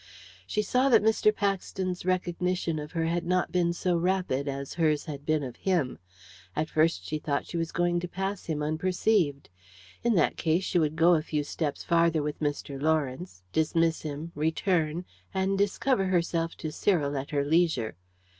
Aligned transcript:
She 0.47 0.63
saw 0.63 0.89
that 0.89 1.03
Mr. 1.03 1.31
Paxton's 1.31 2.07
recognition 2.07 2.79
of 2.79 2.93
her 2.93 3.05
had 3.05 3.23
not 3.23 3.51
been 3.51 3.71
so 3.71 3.95
rapid 3.95 4.47
as 4.47 4.73
hers 4.73 5.05
had 5.05 5.27
been 5.27 5.43
of 5.43 5.57
him; 5.57 5.99
at 6.55 6.71
first 6.71 7.05
she 7.05 7.19
thought 7.19 7.41
that 7.41 7.47
she 7.49 7.57
was 7.57 7.71
going 7.71 7.99
to 7.99 8.07
pass 8.07 8.45
him 8.45 8.63
unperceived. 8.63 9.51
In 10.03 10.15
that 10.15 10.37
case 10.37 10.63
she 10.63 10.79
would 10.79 10.95
go 10.95 11.13
a 11.13 11.21
few 11.21 11.43
steps 11.43 11.83
farther 11.83 12.23
with 12.23 12.39
Mr. 12.39 12.81
Lawrence, 12.81 13.43
dismiss 13.53 14.01
him, 14.01 14.31
return, 14.33 15.05
and 15.35 15.55
discover 15.55 16.05
herself 16.05 16.55
to 16.55 16.71
Cyril 16.71 17.15
at 17.15 17.29
her 17.29 17.45
leisure. 17.45 17.95